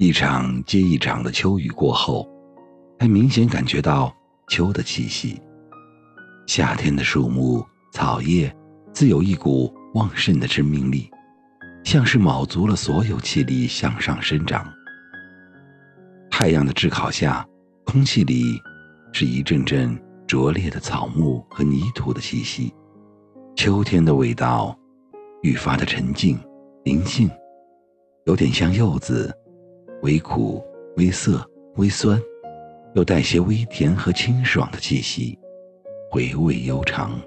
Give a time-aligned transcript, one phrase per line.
[0.00, 2.28] 一场接一场的秋雨过后，
[3.00, 4.14] 才明显感觉到
[4.48, 5.42] 秋的气息。
[6.46, 8.56] 夏天的树木、草叶，
[8.92, 11.10] 自有一股旺盛的生命力，
[11.84, 14.72] 像是卯足了所有气力向上生长。
[16.30, 17.44] 太阳的炙烤下，
[17.84, 18.56] 空气里
[19.12, 22.72] 是一阵阵灼烈的草木和泥土的气息。
[23.56, 24.78] 秋天的味道
[25.42, 26.38] 愈发的沉静、
[26.84, 27.30] 灵性，
[28.26, 29.34] 有点像柚子。
[30.02, 30.64] 微苦、
[30.96, 32.20] 微涩、微酸，
[32.94, 35.36] 又带些微甜和清爽的气息，
[36.08, 37.20] 回味悠长。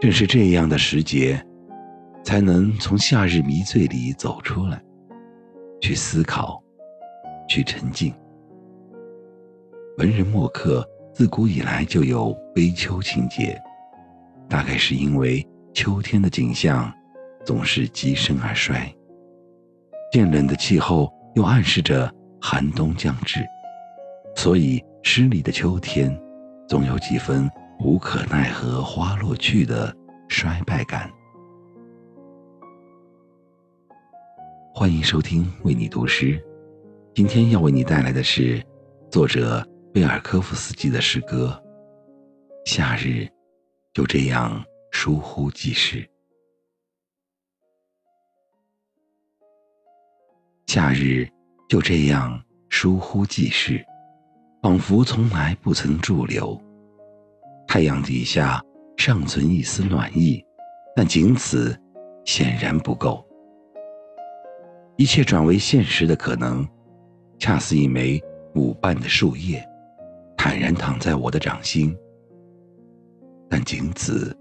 [0.00, 1.44] 正是这样的时节，
[2.24, 4.82] 才能从夏日迷醉里走出来，
[5.78, 6.62] 去思考，
[7.46, 8.14] 去沉静。
[9.98, 13.60] 文人墨客自古以来就有悲秋情节，
[14.48, 16.90] 大概是因为秋天的景象
[17.44, 18.92] 总是极盛而衰。
[20.12, 23.40] 渐冷的气候又暗示着寒冬将至，
[24.36, 26.16] 所以诗里的秋天，
[26.68, 29.94] 总有几分无可奈何花落去的
[30.28, 31.10] 衰败感。
[34.72, 36.42] 欢迎收听为你读诗，
[37.14, 38.62] 今天要为你带来的是
[39.10, 41.60] 作者贝尔科夫斯基的诗歌
[42.70, 43.28] 《夏日
[43.92, 45.98] 就这样疏忽即逝》。
[50.74, 51.24] 夏日
[51.68, 52.36] 就这样
[52.68, 53.80] 疏忽即逝，
[54.60, 56.60] 仿佛从来不曾驻留。
[57.68, 58.60] 太阳底下
[58.96, 60.44] 尚存一丝暖意，
[60.96, 61.80] 但仅此
[62.24, 63.24] 显然不够。
[64.96, 66.66] 一切转为现实的可能，
[67.38, 68.20] 恰似一枚
[68.56, 69.64] 舞瓣的树叶，
[70.36, 71.96] 坦然躺在我的掌心，
[73.48, 74.36] 但仅此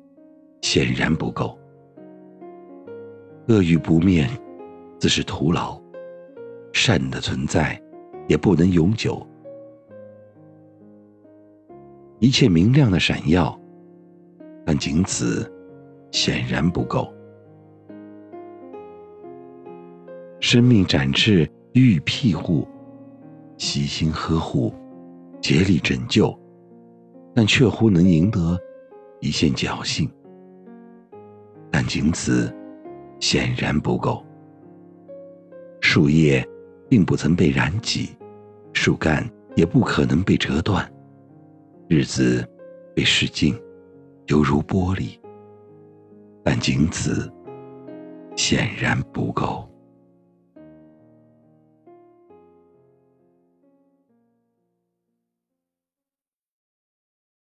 [0.64, 1.56] 显然不够。
[3.50, 4.28] 恶语不灭，
[5.00, 5.83] 自是徒劳。
[6.74, 7.80] 善的存在，
[8.28, 9.26] 也不能永久。
[12.20, 13.58] 一切明亮的闪耀，
[14.66, 15.50] 但仅此
[16.12, 17.14] 显然不够。
[20.39, 22.67] 生命展翅予以庇护，
[23.58, 24.73] 悉心呵护，
[25.39, 26.38] 竭力拯救，
[27.36, 28.60] 但却乎能赢得
[29.22, 30.10] 一线侥幸。
[31.72, 32.54] 但仅此
[33.20, 34.26] 显然不够。
[35.80, 36.45] 树叶。
[36.93, 38.15] 并不曾被燃起，
[38.71, 40.87] 树干也不可能被折断，
[41.87, 42.48] 日子
[42.93, 43.59] 被使尽，
[44.27, 45.17] 犹如玻璃，
[46.43, 47.33] 但仅此
[48.36, 49.67] 显然不够。